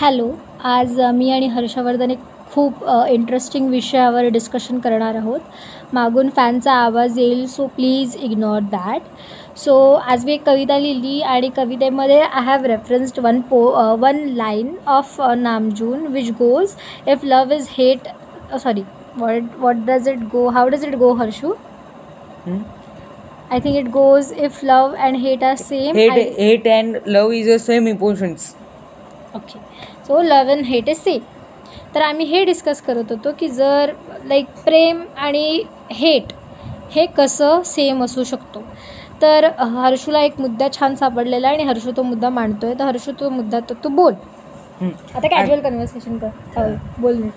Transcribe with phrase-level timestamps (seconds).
[0.00, 0.28] Hello
[0.64, 2.18] आज अ, मी आणि हर्षवर्धन एक
[2.52, 5.40] खूप इंटरेस्टिंग विषयावर डिस्कशन करणार आहोत.
[5.92, 9.74] मागून फॅनचा आवाज येईल so please ignore that so
[10.12, 13.60] आज मी एक कविता लिहिली आणि कवितेमध्ये आय हॅव रेफरन्स्ड वन पो
[14.00, 16.74] one line of Namjoon which goes
[17.08, 18.08] if love is hate
[18.62, 18.82] sorry
[19.16, 21.52] what what does it go how does it go Harshu?
[22.48, 25.96] I think it goes if love and hate are same
[26.38, 28.50] hate and love is the same emotions.
[29.36, 29.58] Okay
[30.06, 31.20] so love and hate is same
[31.94, 33.92] तर आम्ही हे discuss करत होतो की जर
[34.26, 35.62] like प्रेम आणि
[35.92, 36.32] hate
[36.92, 38.62] हे कसं सेम असू शकतो
[39.22, 43.28] तर हर्षूला एक मुद्दा छान सापडलेला आहे आणि हर्षू तो मुद्दा मांडतोय तर हर्षू तो
[43.30, 44.14] मुद्दा तर तू बोल.
[45.14, 47.30] आता कॅज्युअल कन्व्हर्सेशन कर चालेल, बोल मी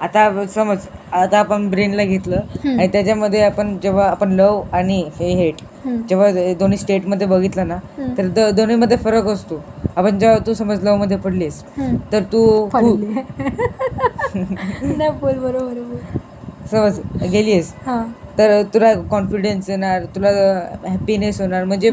[0.00, 2.40] आता समज आता आपण ब्रेनला घेतलं.
[2.64, 5.62] आणि त्याच्यामध्ये आपण जेव्हा आपण लव आणि हे हेट.
[5.84, 7.76] जेव्हा दोन्ही स्टेटमध्ये बघितलं ना.
[8.18, 9.62] तर द- दोन्हीमध्ये फरक असतो
[9.96, 11.62] आपण जेव्हा तू समज लवमध्ये पडलीस.
[12.12, 13.20] तर तू खू- पडले
[14.34, 15.96] नाही बोल बरोबर बोल
[16.70, 16.98] समज
[17.32, 18.02] गेलीस हां
[18.38, 20.28] तर तुला कॉन्फिडन्स येणार तुला
[20.86, 21.90] हॅपीनेस होणार म्हणजे.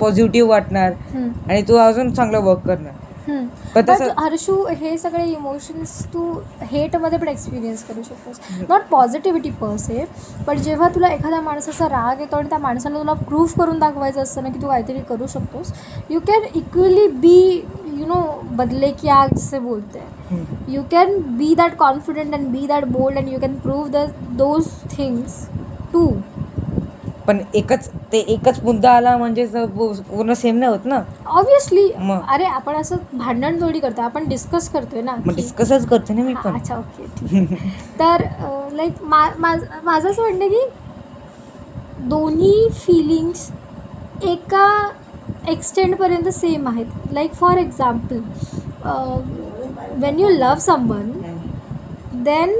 [0.00, 1.28] पॉझिटिव्ह वाटणार हम्म.
[1.48, 2.92] आणि तू अजून चांगलं वर्क करणार.
[3.28, 6.22] पण तसं हर्षू हे सगळे इमोशन्स तू
[6.70, 8.40] हेटमध्ये पण एक्सपिरियन्स करू शकतोस.
[8.68, 10.04] नॉट पॉझिटिव्हिटी पर्स आहे
[10.46, 14.42] पण जेव्हा तुला एखाद्या माणसाचा राग येतो आणि त्या माणसाला तुला प्रूफ करून दाखवायचं असतं
[14.42, 15.72] ना की तू काहीतरी करू शकतोस
[16.10, 18.20] you can equally be you know
[18.56, 19.98] बदले की आग से बोलते.
[20.30, 20.44] हैं.
[20.68, 24.68] You can be that confident and be that bold and you can prove the those
[24.96, 25.46] things
[25.92, 26.06] too
[27.26, 31.00] पण एकच ते एकच मुद्दा आला म्हणजे पूर्ण सेम नाही होत ना?
[31.28, 32.20] ऑब्विसली मग.
[32.28, 36.22] अरे आपण असं भांडण थोडी करतो आपण डिस्कस करतोय ना मग की- डिस्कसच करते ना
[36.22, 36.54] मी हा, पण.
[36.56, 37.70] अच्छा ओके ठीक आहे.
[37.98, 38.24] तर
[38.72, 40.64] लाईक मा माझ माझं असं म्हणणं की
[42.08, 43.50] दोन्ही फिलिंग्स
[44.24, 44.66] एका
[45.48, 46.86] एक्सटेंडपर्यंत सेम आहेत.
[47.12, 48.18] Like for example
[50.02, 51.10] when you love someone
[52.24, 52.56] then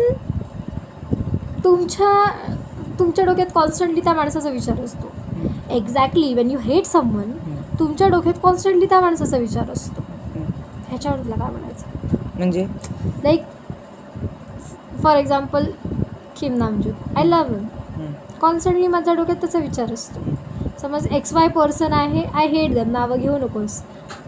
[1.64, 2.12] तुमच्या
[3.00, 5.10] तुमच्या डोक्यात कॉन्स्टंटली त्या माणसाचा विचार असतो.
[5.70, 7.30] Exactly when you hate someone
[7.78, 10.02] तुमच्या डोक्यात कॉन्स्टंटली त्या माणसाचा विचार असतो.
[10.88, 12.16] ह्याच्यावर तुला काय म्हणायचं?
[12.36, 12.66] म्हणजे?
[13.24, 13.42] Like
[15.02, 15.64] for example
[16.40, 18.12] Kim Namjoon I love him.
[18.40, 20.20] Constantly माझ्या डोक्यात त्याचा विचार असतो.
[20.82, 23.80] समज एक्स वाय पर्सन आहे आय हेट दम नावं घेऊ नकोस.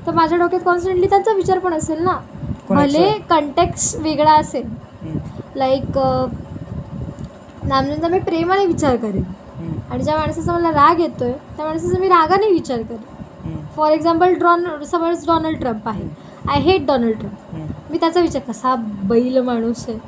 [0.07, 2.19] तर माझ्या डोक्यात कॉन्स्टंटली त्यांचा विचार पण असेल ना.
[2.69, 3.11] भले?
[3.31, 4.69] कंटेक्स वेगळा असेल.
[5.57, 5.99] लाईक
[7.65, 9.23] नामजूनचा मी प्रेमाने विचार करेन.
[9.91, 13.03] आणि ज्या माणसाचा मला राग येतोय त्या माणसाचा मी रागाने विचार करेन.
[13.77, 16.05] फॉर एक्झाम्पल डॉन समज डोनाल्ड ट्रम्प आहे
[16.49, 17.55] आय हेट डोनाल्ड ट्रम्प.
[17.91, 18.75] मी त्याचा विचार कसा
[19.05, 19.99] बैल माणूस आहे.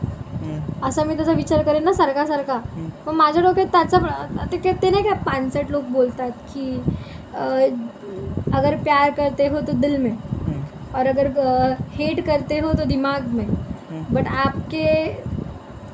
[0.82, 2.58] असा मी त्याचा विचार करेन ना सारखा सारखा.
[3.06, 3.98] मग माझ्या डोक्यात त्याचा
[4.52, 6.80] ते काय- ते नाही का पानसट लोक बोलतात की
[8.54, 10.12] अगर प्यार करते हो तो दिल में.
[10.94, 11.26] और अगर
[11.90, 13.46] हेट करते हो तो दिमाग में.
[14.10, 15.16] बट आपके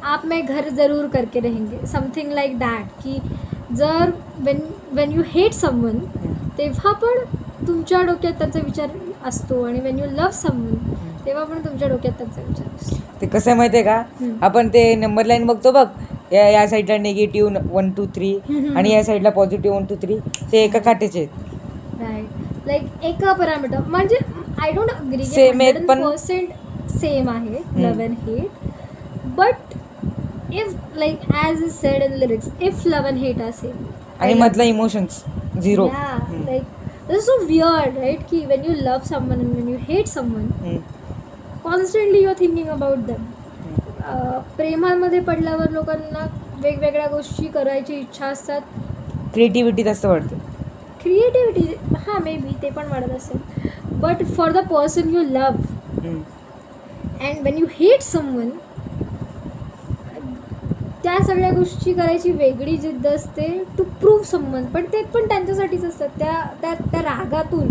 [0.05, 3.19] आप में घर ज़रूर करके रहेंगे। समथिंग लाईक दॅट की
[3.77, 4.11] जर
[4.45, 4.59] when
[4.93, 5.99] when you hate someone
[6.59, 7.25] तेव्हा पण
[7.67, 8.89] तुमच्या डोक्यात त्याचा विचार
[9.29, 10.95] असतो आणि वेन यू लव्ह समवन
[11.27, 12.97] तेव्हा पण तुमच्या डोक्यात त्याचा विचार असतो.
[13.21, 14.37] ते कसं आहे माहिती आहे का.
[14.47, 15.87] आपण ते नंबर लाईन बघतो बघ.
[16.33, 18.35] या या साईडला निगेटिव्ह वन टू थ्री.
[18.77, 20.19] आणि या साईडला पॉझिटिव्ह वन टू थ्री
[20.53, 22.01] ते एका काटेचे आहेत.
[22.01, 24.19] राईट लाईक एका पॅरामीटर म्हणजे
[24.63, 26.49] आय डोंट अग्री पण- पर्सेंट
[26.91, 29.70] सेम आहे love and hate but
[30.53, 33.87] if like as is said in lyrics if love and hate same
[34.21, 35.25] आणि मधला emotions
[35.61, 40.79] zero like so weird right की when you love someone and when you hate someone
[41.65, 43.25] constantly you are thinking about them
[44.57, 46.27] प्रेमामध्ये पडल्यावर लोकांना
[46.63, 48.61] वेगवेगळ्या गोष्टी करायची इच्छा असतात.
[49.35, 50.37] क्रिएटिव्हिटी जास्त वाढते.
[51.03, 53.41] क्रिएटिव्हिटी हां मे बी ते पण वाढत असेल.
[54.01, 56.07] But for the person you love.
[57.21, 58.49] And when you hate someone
[61.05, 63.47] त्या सगळ्या गोष्टी करायची वेगळी जिद्द असते
[63.79, 66.09] टू प्रूव्ह समवन पण ते पण त्यांच्यासाठीच असतात.
[66.19, 67.69] त्या त्या त्या रागातून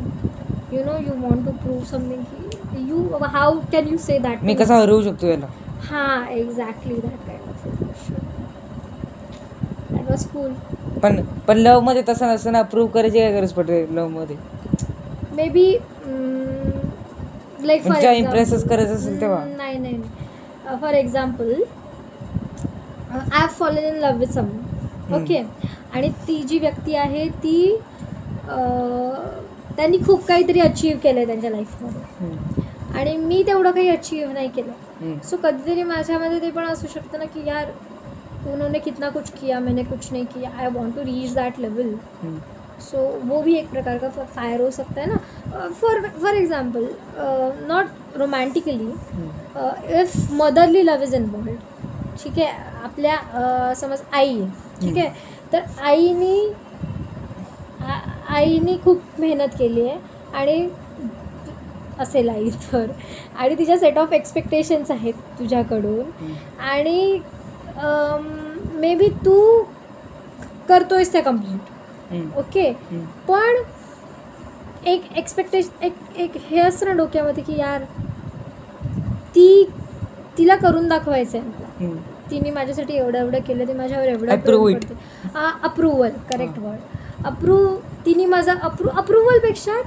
[0.72, 4.54] you know you want to prove something की you how can you say that मी
[4.56, 5.46] कसा हरवू शकतो याला?
[5.90, 8.12] हां exactly that kind of
[9.92, 10.52] that was cool
[11.04, 12.62] पण पण लवमध्ये तसं नसतं ना.
[12.64, 14.36] प्रूव्ह करायची काय गरज पडते लवमध्ये?
[15.36, 15.72] मे बी
[17.62, 19.44] लाईक म्हणजे impressच करायचं असेल तेव्हा?
[19.48, 21.54] नाही नाही for example
[23.12, 24.48] I have fallen in love with some
[25.16, 25.38] okay
[25.94, 27.78] आणि ती जी व्यक्ती आहे ती
[28.48, 32.98] त्यांनी खूप काहीतरी अचीव केलं आहे त्यांच्या लाईफमध्ये हम्म.
[33.00, 35.18] आणि मी तेवढं काही अचीव नाही केलं.
[35.24, 37.72] सो कधीतरी माझ्यामध्ये ते पण असू शकतं ना की यार
[38.52, 41.94] उन्होंने कितना कुछ किया मैंने कुछ नहीं KIA I want to reach that level.
[42.82, 42.98] So
[43.28, 46.88] वो भी एक प्रकार का फायर हो सकता है ना for for example
[47.68, 48.92] not romantically.
[50.02, 51.50] If motherly love is involved
[52.24, 52.48] ठीक आहे
[52.84, 54.40] आपल्या समज आई
[54.82, 55.10] ठीक आहे
[55.54, 56.52] तर आईनी
[58.30, 59.98] आईनी खूप मेहनत केली आहे
[60.38, 60.68] आणि
[62.00, 62.92] असेल आई तर
[63.36, 66.10] आणि तिच्या सेट ऑफ एक्सपेक्टेशन्स आहेत तुझ्याकडून.
[66.62, 67.20] आणि
[68.80, 69.64] मे बी तू
[70.70, 72.38] करतोयस त्या कंप्लीट.
[72.38, 72.72] ओके.
[73.28, 73.62] पण
[74.88, 77.84] एक एक्सपेक्टेशन एक एक हे असतं ना डोक्यामध्ये की यार
[79.36, 79.64] ती
[80.38, 81.68] तिला करून दाखवायचं आहे.
[82.30, 84.32] तिने माझ्यासाठी एवढं एवढं केलं ती माझ्यावर एवढं
[84.70, 84.92] it.
[85.64, 89.82] Approval correct word approve तिने माझा अप्रू अप्रुव्हलपेक्षा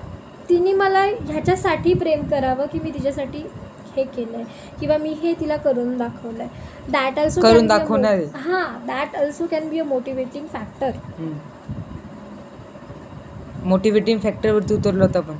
[0.49, 3.44] तिने मला ह्याच्यासाठी प्रेम करावं की मी तिच्यासाठी
[3.97, 8.19] हे केलं आहे किंवा मी हे तिला करून दाखवलं आहे दॅट ऑल्सो करून दाखवणार.
[8.37, 10.91] हां that also can be a motivating factor.
[13.65, 15.37] Motivating फॅक्टरवरती उतरलो होता पण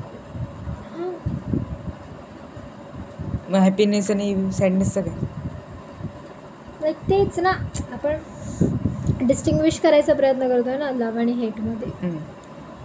[3.50, 5.41] मग हॅपीनेस आणि सॅडनेसचं काय
[6.82, 7.50] लाईक तेच ना
[7.93, 12.11] आपण डिस्टिंग्विश करायचा प्रयत्न करतोय ना लव आणि हेटमध्ये.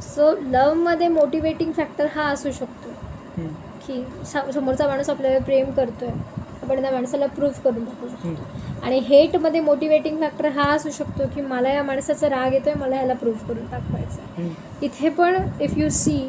[0.04, 2.90] सो लवमध्ये मोटिवेटिंग फॅक्टर हा असू शकतो.
[3.88, 4.04] की
[4.54, 6.10] समोरचा माणूस आपल्याला प्रेम करतोय
[6.64, 8.86] आपण त्या माणसाला प्रूफ करून दाखवू शकतो.
[8.86, 13.14] आणि हेटमध्ये मोटिवेटिंग फॅक्टर हा असू शकतो की मला या माणसाचा राग येतोय मला ह्याला
[13.14, 14.52] प्रूफ करून दाखवायचं.
[14.86, 16.20] इथे पण इफ यू सी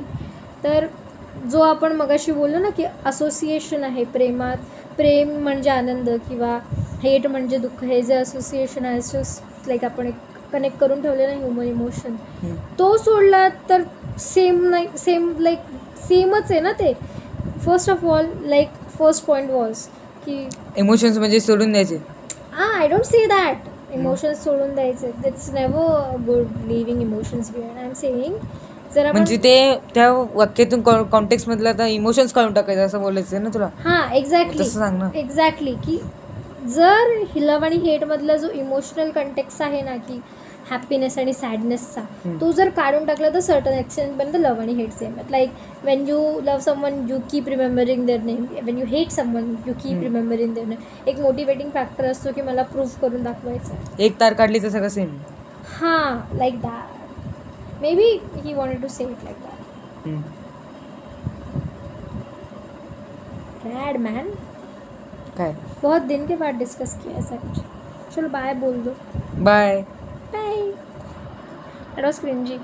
[0.64, 0.86] तर
[1.50, 4.56] जो आपण मगाशी बोललो ना की असोसिएशन आहे प्रेमात
[4.96, 6.58] प्रेम म्हणजे आनंद किंवा
[7.02, 10.14] हेट म्हणजे दुःख हे जे असोसिएशन आहे जस्ट लाईक आपण एक
[10.52, 12.14] कनेक्ट करून ठेवले ना ह्युमन इमोशन.
[12.78, 13.82] तो सोडला तर
[14.20, 15.58] सेम नाही सेम लाईक
[16.08, 16.92] सेमच आहे ना ते.
[17.64, 18.68] First of all like
[18.98, 19.82] first point was
[20.24, 21.96] की इमोशन्स म्हणजे सोडून द्यायचे.
[22.52, 25.12] हां I don't say that emotions सोडून द्यायचे.
[25.26, 28.34] It's never good leaving emotions behind I am saying
[28.94, 29.58] जर म्हणजे ते
[29.94, 33.68] त्या वाक्यातून कॉन्टेक्स्ट मधलं इमोशन्स काढून टाकायचं असं बोलायचं आहे ना तुला?
[33.84, 35.08] हां एक्झॅक्टली तसं सांग ना.
[35.14, 35.98] एक्झॅक्टली की
[36.74, 40.20] जर लव आणि हेटमधला जो इमोशनल कंटेक्स आहे ना की
[40.70, 42.00] हॅपीनेस आणि सॅडनेसचा.
[42.40, 45.50] तो जर काढून टाकला तर सर्टन एक्सटेंटपर्यंत लव आणि hate same like
[45.84, 50.02] when you love someone you keep remembering their name when you hate someone you keep.
[50.02, 54.62] Remembering their name एक मोटिवेटिंग फॅक्टर असतो की मला प्रूफ करून दाखवायचं एक तार काढली
[54.62, 55.16] तर सगळं सेम
[55.72, 60.16] हां like that maybe he wanted to say it like that
[63.66, 64.30] red मैन
[65.38, 68.94] काय बहुत दिन के बाद डिस्कस किया ऐसा कुछ। चलो बाय बोल दो।
[69.42, 69.80] Bye
[70.32, 72.58] bye it was cringey